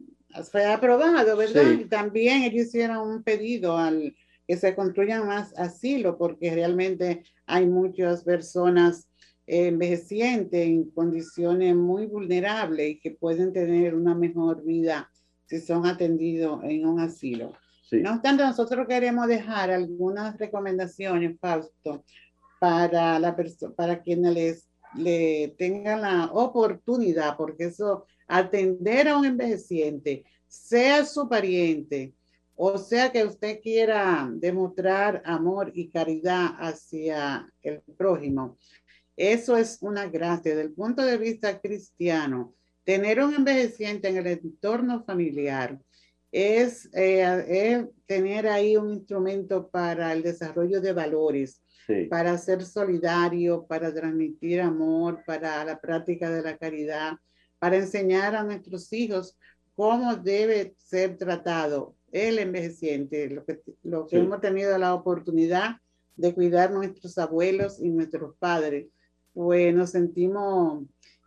[0.53, 1.73] fue aprobado, ¿verdad?
[1.73, 4.15] Y también ellos hicieron un pedido al
[4.47, 9.09] que se construyan más asilo, porque realmente hay muchas personas
[9.47, 15.11] envejecientes en condiciones muy vulnerables y que pueden tener una mejor vida
[15.47, 17.55] si son atendidos en un asilo.
[17.93, 22.05] No obstante, nosotros queremos dejar algunas recomendaciones, Fausto,
[22.59, 23.37] para, la
[23.77, 31.29] para quienes les, le tengan la oportunidad, porque eso, atender a un envejeciente, sea su
[31.29, 32.15] pariente,
[32.57, 38.57] o sea que usted quiera demostrar amor y caridad hacia el prójimo,
[39.17, 40.53] eso es una gracia.
[40.53, 45.79] Desde el punto de vista cristiano, tener un envejeciente en el entorno familiar
[46.35, 51.63] es, eh, tener ahí un instrumento para el desarrollo de valores,
[52.11, 57.13] para ser solidario, para transmitir amor, para la práctica de la caridad,
[57.61, 59.39] para enseñar a nuestros hijos
[59.77, 65.77] cómo debe ser tratado el envejeciente, lo que, lo que hemos tenido la oportunidad
[66.17, 68.89] de cuidar nuestros abuelos y nuestros padres,
[69.33, 70.85] pues nos sentimos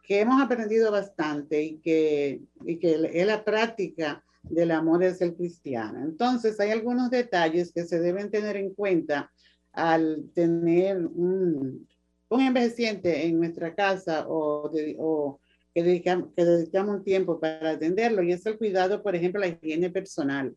[0.07, 5.35] que hemos aprendido bastante y que, y que es la práctica del amor es el
[5.35, 6.01] cristiano.
[6.01, 9.29] Entonces, hay algunos detalles que se deben tener en cuenta
[9.73, 11.85] al tener un,
[12.29, 15.41] un envejeciente en nuestra casa o, o
[15.73, 19.49] que, dedicamos, que dedicamos un tiempo para atenderlo, y es el cuidado, por ejemplo, la
[19.49, 20.55] higiene personal.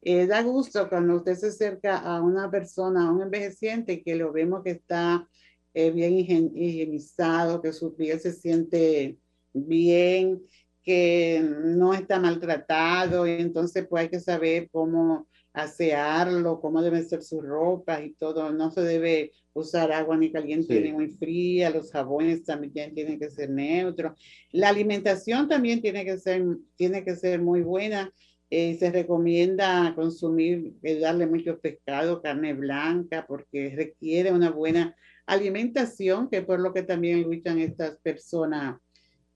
[0.00, 4.32] Eh, da gusto cuando usted se acerca a una persona, a un envejeciente, que lo
[4.32, 5.28] vemos que está
[5.78, 9.16] eh, bien higienizado, que su piel se siente
[9.52, 10.42] bien,
[10.82, 17.22] que no está maltratado y entonces pues hay que saber cómo asearlo, cómo deben ser
[17.22, 18.50] sus ropas y todo.
[18.50, 23.30] No se debe usar agua ni caliente ni muy fría, los jabones también tienen que
[23.30, 24.18] ser neutros.
[24.50, 28.12] La alimentación también tiene que ser, tiene que ser muy buena.
[28.50, 34.96] Eh, se recomienda consumir, eh, darle mucho pescado, carne blanca, porque requiere una buena
[35.28, 38.80] alimentación, que por lo que también luchan estas personas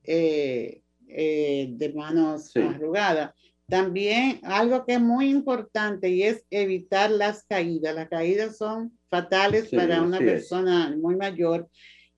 [0.04, 3.32] eh, eh, de manos arrugadas.
[3.68, 7.94] También algo que es muy importante y es evitar las caídas.
[7.94, 11.68] Las caídas son fatales para una persona muy mayor.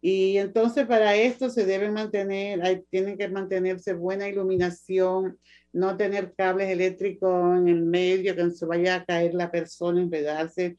[0.01, 5.39] Y entonces para esto se debe mantener, hay, tienen que mantenerse buena iluminación,
[5.73, 10.01] no tener cables eléctricos en el medio, que no se vaya a caer la persona,
[10.01, 10.77] enredarse.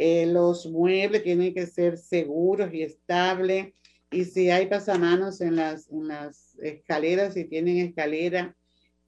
[0.00, 3.74] Eh, los muebles tienen que ser seguros y estables
[4.12, 8.56] y si hay pasamanos en las, en las escaleras, si tienen escalera,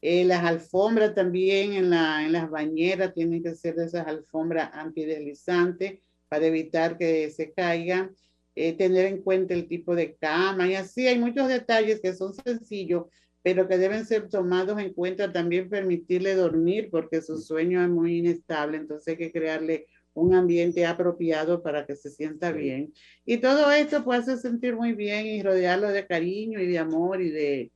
[0.02, 4.70] eh, las alfombras también en, la, en las bañeras tienen que ser de esas alfombras
[4.72, 8.10] antideslizantes para evitar que se caigan,
[8.56, 12.34] eh, tener en cuenta el tipo de cama y así hay muchos detalles que son
[12.34, 13.04] sencillos,
[13.44, 18.18] pero que deben ser tomados en cuenta, también permitirle dormir porque su sueño es muy
[18.18, 22.92] inestable, entonces hay que crearle un ambiente apropiado para que se sienta bien.
[23.24, 27.20] Y todo esto puede hacer sentir muy bien y rodearlo de cariño y de amor
[27.20, 27.72] y de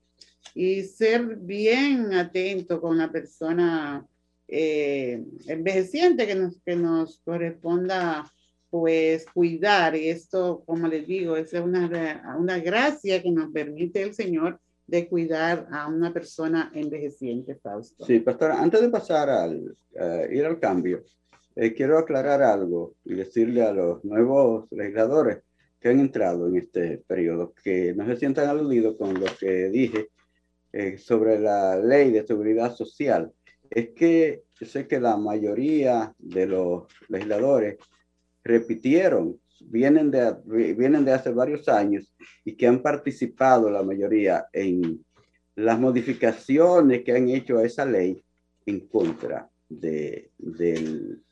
[0.55, 4.07] y ser bien atento con la persona
[4.47, 8.31] eh, envejeciente que nos, que nos corresponda
[8.71, 14.15] pues cuidar, y esto, como les digo, es una, una gracia que nos permite el
[14.15, 18.05] Señor de cuidar a una persona envejeciente, Fausto.
[18.05, 19.77] Sí, pastora, antes de pasar al
[20.29, 21.05] ir al cambio,
[21.57, 25.39] eh, quiero aclarar algo y decirle a los nuevos legisladores
[25.81, 30.09] que han entrado en este periodo que no se sientan aludidos con lo que dije
[30.73, 33.33] eh, sobre la ley de seguridad social.
[33.71, 37.77] Es que yo sé que la mayoría de los legisladores
[38.43, 40.35] repitieron, vienen de,
[40.75, 42.13] vienen de hace varios años
[42.45, 45.05] y que han participado la mayoría en
[45.55, 48.25] las modificaciones que han hecho a esa ley
[48.67, 51.24] en contra de, del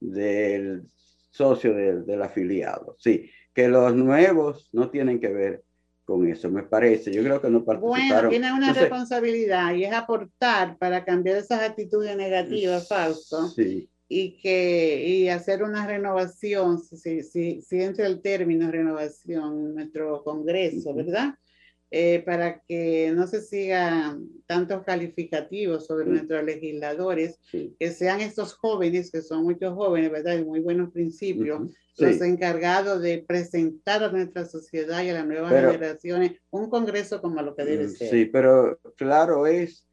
[0.00, 0.82] del
[1.30, 2.96] socio del, afiliado.
[2.98, 5.64] Sí, que los nuevos no tienen que ver
[6.04, 7.12] con eso, me parece.
[7.12, 8.08] Yo creo que no participaron.
[8.08, 13.48] Bueno, tienen una responsabilidad y es aportar para cambiar esas actitudes negativas, Fausto.
[13.48, 13.88] Sí.
[14.08, 20.22] Y, que, y hacer una renovación, si, si, si entra el término renovación en nuestro
[20.22, 21.34] Congreso, ¿verdad?
[21.94, 29.10] Eh, para que no se sigan tantos calificativos sobre nuestros legisladores, que sean estos jóvenes,
[29.10, 30.36] que son muchos jóvenes, ¿verdad?
[30.36, 35.52] De muy buenos principios, los encargados de presentar a nuestra sociedad y a las nuevas
[35.52, 38.08] generaciones un Congreso como lo que debe mm, ser.
[38.08, 39.86] Sí, pero claro es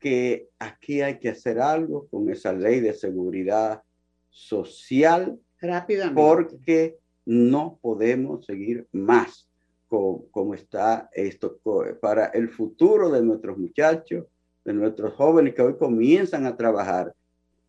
[0.00, 3.80] que aquí hay que hacer algo con esa ley de seguridad
[4.28, 5.38] social.
[5.60, 6.20] Rápidamente.
[6.20, 9.47] Porque no podemos seguir más
[9.88, 11.58] cómo, está esto
[12.00, 14.26] para el futuro de nuestros muchachos,
[14.64, 17.14] de nuestros jóvenes que hoy comienzan a trabajar.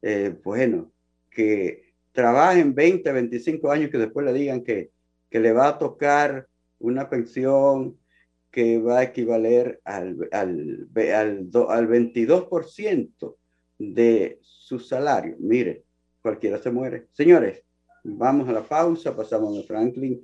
[0.02, 0.92] Eh, bueno,
[1.32, 4.92] que trabajen 20, 25 años, que después le digan que,
[5.30, 6.48] que le va a tocar
[6.80, 7.98] una pensión
[8.52, 13.36] que va a equivaler al, al, al, al 22%
[13.78, 15.36] de su salario.
[15.40, 15.84] Mire,
[16.22, 17.08] cualquiera se muere.
[17.14, 17.64] Señores,
[18.04, 20.24] vamos a la pausa, pasamos a Franklin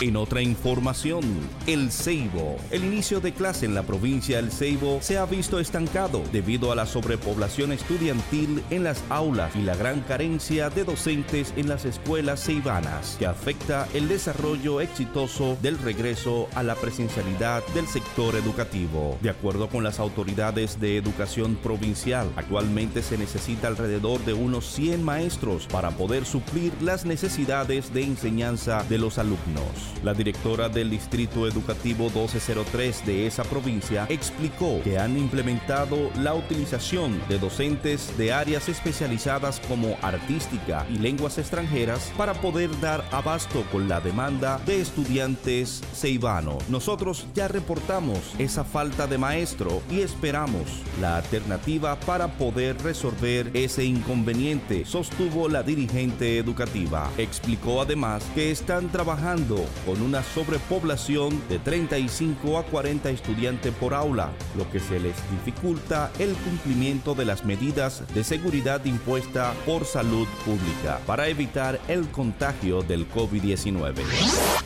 [0.00, 1.22] En otra información,
[1.66, 2.56] el Ceibo.
[2.70, 6.74] El inicio de clase en la provincia del Ceibo se ha visto estancado debido a
[6.74, 12.44] la sobrepoblación estudiantil en las aulas y la gran carencia de docentes en las escuelas
[12.44, 19.18] ceibanas, que afecta el desarrollo exitoso del regreso a la presencialidad del sector educativo.
[19.20, 25.02] De acuerdo con las autoridades de educación provincial, actualmente se necesita alrededor de unos 100
[25.02, 29.64] maestros para poder suplir las necesidades de enseñanza de los alumnos.
[30.02, 37.20] La directora del Distrito Educativo 1203 de esa provincia explicó que han implementado la utilización
[37.28, 43.88] de docentes de áreas especializadas como artística y lenguas extranjeras para poder dar abasto con
[43.88, 46.68] la demanda de estudiantes ceibanos.
[46.68, 53.84] Nosotros ya reportamos esa falta de maestro y esperamos la alternativa para poder resolver ese
[53.84, 57.10] inconveniente, sostuvo la dirigente educativa.
[57.18, 64.32] Explicó además que están trabajando con una sobrepoblación de 35 a 40 estudiantes por aula,
[64.56, 70.26] lo que se les dificulta el cumplimiento de las medidas de seguridad impuesta por salud
[70.44, 73.94] pública para evitar el contagio del COVID-19.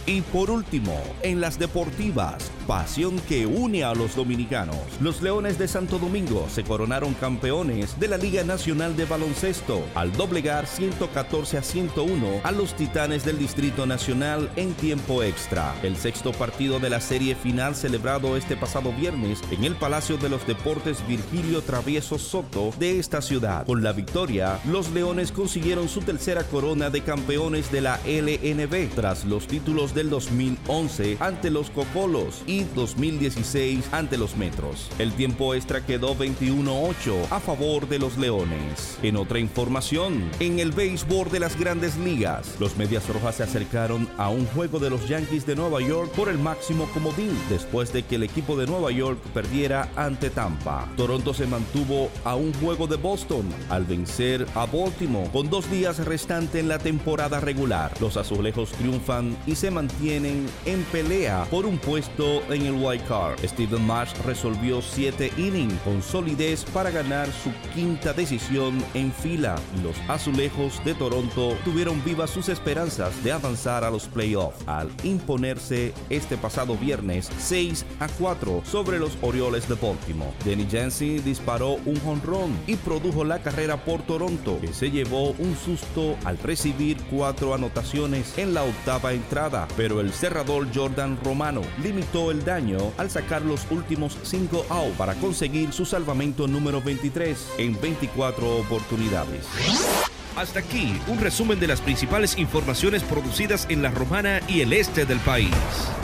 [0.06, 4.76] Y por último, en las deportivas, pasión que une a los dominicanos.
[5.00, 10.12] Los Leones de Santo Domingo se coronaron campeones de la Liga Nacional de Baloncesto al
[10.12, 15.74] doblegar 114 a 101 a los Titanes del Distrito Nacional en tiempo extra.
[15.82, 20.28] El sexto partido de la serie final celebrado este pasado viernes en el Palacio de
[20.28, 23.66] los Deportes Virgilio Travieso Soto de esta ciudad.
[23.66, 29.24] Con la victoria, los Leones consiguieron su tercera corona de campeones de la LNB tras
[29.24, 34.88] los títulos del 2011 ante los Cocolos y 2016 ante los Metros.
[35.00, 38.98] El tiempo extra quedó 21-8 a favor de los Leones.
[39.02, 44.09] En otra información, en el béisbol de las grandes ligas, los Medias Rojas se acercaron
[44.18, 48.04] a un juego de los Yankees de Nueva York por el máximo comodín después de
[48.04, 50.88] que el equipo de Nueva York perdiera ante Tampa.
[50.97, 56.05] Toronto se mantuvo a un juego de Boston al vencer a Baltimore con dos días
[56.05, 57.92] restantes en la temporada regular.
[58.01, 63.38] Los azulejos triunfan y se mantienen en pelea por un puesto en el wild card.
[63.44, 69.57] Steven Marsh resolvió siete innings con solidez para ganar su quinta decisión en fila.
[69.82, 75.92] Los azulejos de Toronto tuvieron vivas sus esperanzas de avanzar a los playoffs al imponerse
[76.11, 80.32] este pasado viernes 6 a 4 sobre los Orioles de Baltimore.
[80.45, 85.57] Denny Jensen disparó un jonrón y produjo la carrera por Toronto, que se llevó un
[85.57, 92.30] susto al recibir cuatro anotaciones en la octava entrada, pero el cerrador Jordan Romano limitó
[92.30, 97.80] el daño al sacar los últimos cinco outs para conseguir su salvamento número 23 en
[97.80, 100.15] 24 oportunidades.
[100.37, 105.07] Hasta aquí un resumen de las principales informaciones producidas en la Romana y el este
[105.07, 105.55] del país.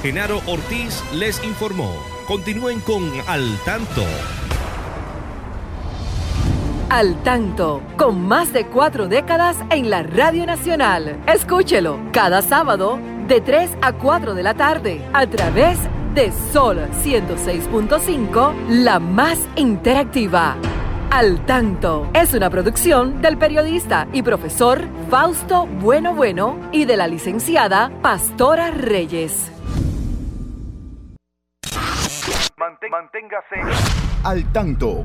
[0.01, 1.95] Genaro Ortiz les informó.
[2.27, 4.03] Continúen con Al Tanto.
[6.89, 11.23] Al Tanto, con más de cuatro décadas en la Radio Nacional.
[11.27, 15.79] Escúchelo cada sábado de 3 a 4 de la tarde a través
[16.15, 20.57] de Sol 106.5, la más interactiva.
[21.15, 27.07] Al Tanto es una producción del periodista y profesor Fausto Bueno Bueno y de la
[27.07, 29.53] licenciada Pastora Reyes.
[32.91, 33.61] Manténgase
[34.25, 35.05] al tanto.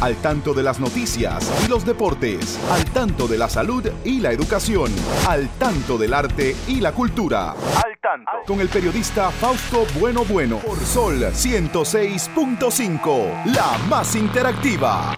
[0.00, 2.58] Al tanto de las noticias y los deportes.
[2.72, 4.90] Al tanto de la salud y la educación.
[5.28, 7.50] Al tanto del arte y la cultura.
[7.52, 8.30] Al tanto.
[8.46, 10.58] Con el periodista Fausto Bueno Bueno.
[10.58, 13.54] Por Sol 106.5.
[13.54, 15.16] La más interactiva.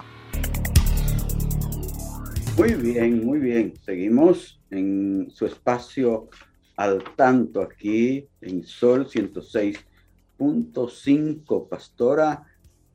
[2.57, 3.73] Muy bien, muy bien.
[3.85, 6.29] Seguimos en su espacio
[6.77, 12.45] al tanto aquí en Sol 106.5, Pastora.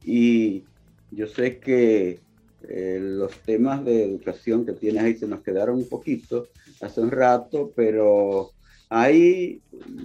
[0.04, 0.66] Y
[1.12, 2.20] yo sé que
[2.68, 6.48] eh, los temas de educación que tienes ahí se nos quedaron un poquito
[6.82, 8.52] hace un rato, pero
[8.90, 9.62] hay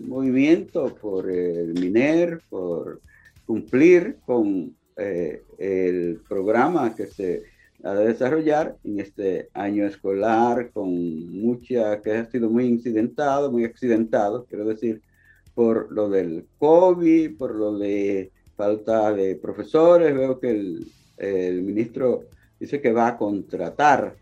[0.07, 3.01] movimiento por el MINER, por
[3.47, 7.53] cumplir con eh, el programa que se
[7.85, 10.89] a desarrollar en este año escolar con
[11.33, 15.03] mucha, que ha sido muy incidentado, muy accidentado, quiero decir,
[15.55, 20.15] por lo del COVID, por lo de falta de profesores.
[20.15, 20.51] Veo que
[21.19, 22.25] el, ministro
[22.59, 24.17] dice que va a contratar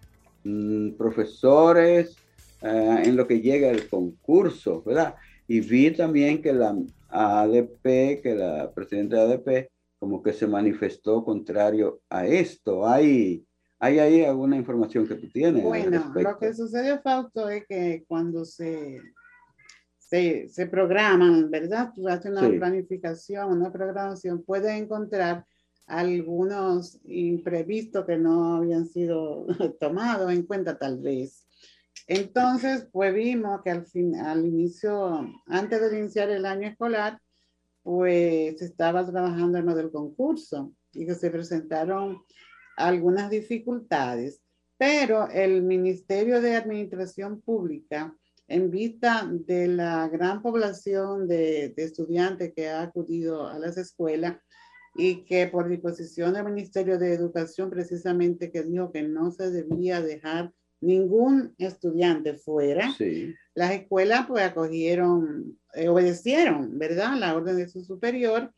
[0.44, 2.16] mmm, profesores
[2.62, 5.14] uh, en lo que llega el concurso, ¿verdad?
[5.46, 6.76] Y vi también que la
[7.08, 12.86] ADP, que la presidenta de ADP, como que se manifestó contrario a esto.
[12.86, 13.44] Hay
[13.82, 15.64] ¿Hay ahí alguna información que tú tienes?
[15.64, 19.00] Bueno, lo que sucedió, Fausto, es que cuando se,
[19.98, 21.90] se, se programan, ¿verdad?
[21.94, 22.58] Tú haces una sí.
[22.58, 25.46] planificación, una programación, puedes encontrar
[25.86, 29.46] algunos imprevistos que no habían sido
[29.80, 31.46] tomados en cuenta tal vez.
[32.06, 37.20] Entonces, pues vimos que al, fin, al inicio, antes de iniciar el año escolar,
[37.82, 42.22] pues estaba trabajando en lo del concurso y que se presentaron
[42.76, 44.40] algunas dificultades,
[44.76, 48.14] pero el Ministerio de Administración Pública,
[48.48, 54.36] en vista de la gran población de, de estudiantes que ha acudido a las escuelas,
[54.94, 60.00] y que por disposición del Ministerio de Educación precisamente que dijo que no se debía
[60.00, 62.94] dejar ningún estudiante fuera,
[63.54, 67.18] las escuelas pues acogieron, eh, obedecieron, ¿verdad?
[67.18, 68.52] La orden de su superior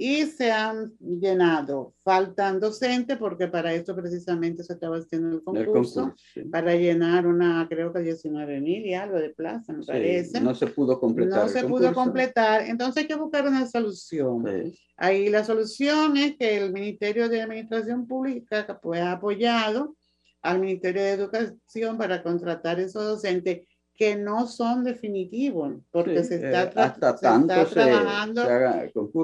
[0.00, 1.92] y se han llenado.
[2.02, 6.14] Faltan docentes porque para esto precisamente se estaba haciendo el concurso,
[6.50, 10.40] para llenar una, creo que 19 mil y algo de plaza, me parece.
[10.40, 11.42] No se pudo completar.
[11.42, 14.72] No se pudo completar, entonces hay que buscar una solución.
[14.96, 19.96] Ahí la solución es que el Ministerio de Administración Pública pues, ha apoyado
[20.42, 26.62] al Ministerio de Educación para contratar esos docentes que no son definitivos, porque se está,
[26.64, 27.52] eh, trabajando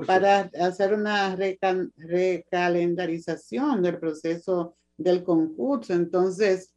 [0.07, 1.35] para hacer una
[1.97, 5.95] recalendarización del proceso del concurso.
[5.95, 6.75] Entonces,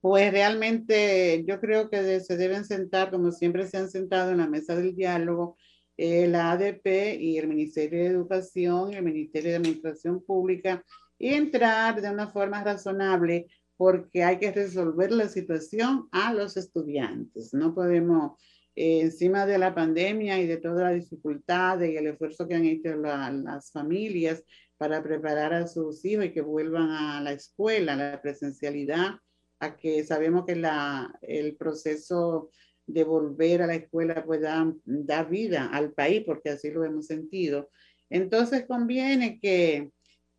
[0.00, 4.46] pues realmente yo creo que se deben sentar, como siempre se han sentado en la
[4.46, 5.56] mesa del diálogo,
[5.96, 10.84] eh, la ADP y el Ministerio de Educación y el Ministerio de Administración Pública,
[11.18, 13.46] y entrar de una forma razonable
[13.76, 17.54] porque hay que resolver la situación a los estudiantes.
[17.54, 18.32] No podemos,
[18.74, 22.64] eh, encima de la pandemia y de toda la dificultad y el esfuerzo que han
[22.64, 24.42] hecho las familias
[24.76, 29.16] para preparar a sus hijos y que vuelvan a la escuela, a la presencialidad,
[29.60, 32.50] a que sabemos que la, el proceso
[32.86, 37.70] de volver a la escuela pueda dar vida al país, porque así lo hemos sentido.
[38.08, 39.90] Entonces conviene que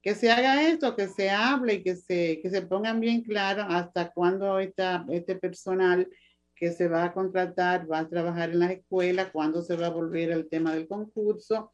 [0.09, 3.61] que se haga esto, que se hable y que se, que se pongan bien claro
[3.61, 6.09] hasta cuándo este personal
[6.55, 9.91] que se va a contratar va a trabajar en las escuelas, cuándo se va a
[9.91, 11.71] volver al tema del concurso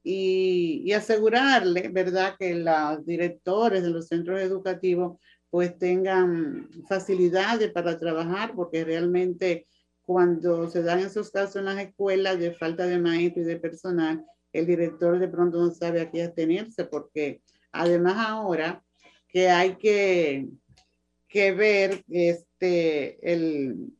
[0.00, 5.18] y, y asegurarle, ¿verdad?, que los directores de los centros educativos
[5.50, 9.66] pues tengan facilidades para trabajar, porque realmente
[10.02, 14.24] cuando se dan esos casos en las escuelas de falta de maestro y de personal,
[14.52, 17.42] el director de pronto no sabe a qué atenerse porque
[17.72, 18.82] Además ahora
[19.28, 20.48] que hay que,
[21.28, 23.92] que ver este, el,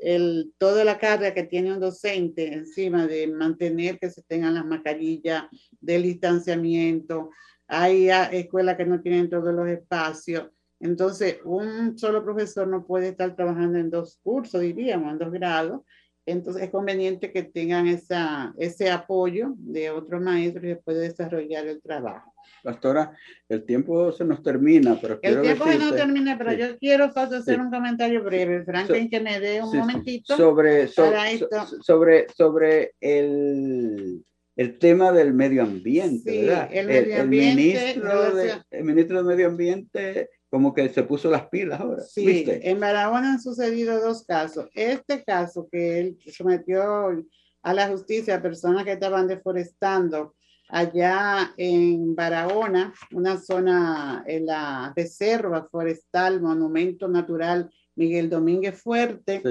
[0.00, 4.66] el, toda la carga que tiene un docente encima de mantener que se tengan las
[4.66, 5.44] mascarillas
[5.80, 7.30] del distanciamiento.
[7.66, 10.50] Hay escuelas que no tienen todos los espacios.
[10.80, 15.82] Entonces, un solo profesor no puede estar trabajando en dos cursos, diríamos, en dos grados.
[16.30, 21.80] Entonces, es conveniente que tengan esa, ese apoyo de otro maestro y puede desarrollar el
[21.80, 22.32] trabajo.
[22.62, 23.16] Pastora,
[23.48, 27.60] el tiempo se nos termina, pero El tiempo se nos termina, pero yo quiero hacer
[27.60, 34.22] un comentario breve, Franklin, que me dé un momentito sobre, sobre, sobre el,
[34.56, 36.68] el tema del medio ambiente, ¿verdad?
[36.70, 41.30] El, medio ambiente, el, ministro de, el ministro del Medio Ambiente como que se puso
[41.30, 42.02] las pilas ahora.
[42.02, 44.68] Sí, en Barahona han sucedido dos casos.
[44.74, 47.24] Este caso que él sometió
[47.62, 50.34] a la justicia a personas que estaban deforestando
[50.68, 59.42] allá en Barahona, una zona en la reserva forestal, monumento natural Miguel Domínguez Fuerte.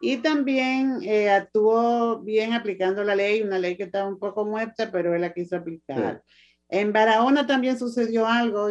[0.00, 4.90] Y también eh, actuó bien aplicando la ley, una ley que estaba un poco muerta,
[4.90, 6.24] pero él la quiso aplicar.
[6.72, 8.68] En Barahona también sucedió algo,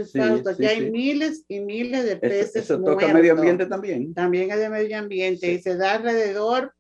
[0.57, 2.63] que hay miles y miles de peces.
[2.63, 4.11] Eso, eso toca medio ambiente también.
[4.15, 6.73] También es de medio ambiente y se da alrededor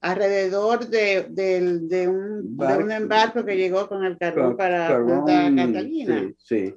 [0.00, 5.52] alrededor de, de, de, un, de, un, embarco que llegó con el carbón para Santa
[5.56, 6.32] Catalina.
[6.38, 6.72] Sí,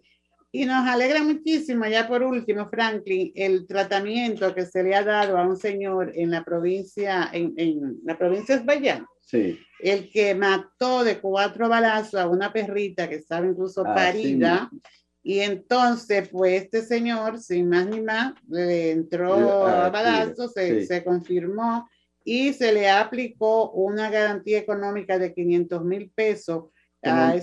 [0.53, 5.37] Y nos alegra muchísimo, ya por último, Franklin, el tratamiento que se le ha dado
[5.37, 9.05] a un señor en la provincia, en, en la provincia de España.
[9.25, 9.57] Sí.
[9.79, 14.69] El que mató de cuatro balazos a una perrita que estaba incluso ah, parida.
[15.23, 20.85] Y entonces, pues este señor, sin más ni más, le entró ah, a balazos, se,
[20.85, 21.87] se confirmó
[22.23, 26.65] y se le aplicó una garantía económica de 500 mil pesos.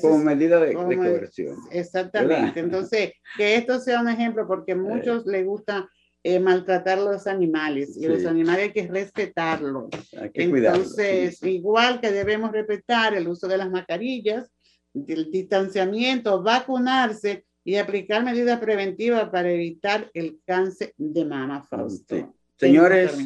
[0.01, 1.57] Como, medida de, coerción.
[1.73, 2.61] Exactamente.
[2.61, 4.79] Entonces, que esto sea un ejemplo porque a eh.
[4.79, 5.89] muchos les gusta
[6.23, 9.89] eh, maltratar los animales y los animales hay que respetarlos.
[10.21, 14.51] Hay que Entonces, igual que debemos respetar el uso de las mascarillas,
[14.95, 22.35] el distanciamiento, vacunarse y aplicar medidas preventivas para evitar el cáncer de mama, Fausto.
[22.57, 23.17] Señores,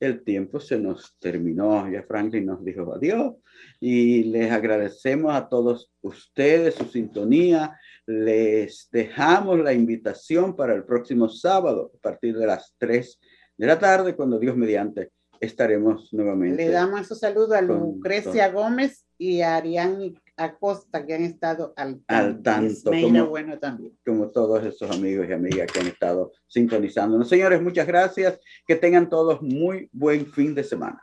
[0.00, 1.90] el tiempo se nos terminó.
[1.90, 3.34] Ya Franklin nos dijo adiós
[3.80, 7.78] y les agradecemos a todos ustedes su sintonía.
[8.06, 13.20] Les dejamos la invitación para el próximo sábado a partir de las 3
[13.58, 15.10] de la tarde, cuando Dios mediante
[15.40, 16.64] estaremos nuevamente.
[16.64, 22.02] Le damos un saludo a Lucrecia Gómez y a Ariane Acosta que han estado al
[22.42, 22.90] tanto.
[22.90, 23.96] como, bueno también.
[24.04, 27.28] Como todos esos amigos y amigas que han estado sintonizándonos.
[27.28, 28.38] Señores, muchas gracias.
[28.66, 31.02] Que tengan todos muy buen fin de semana.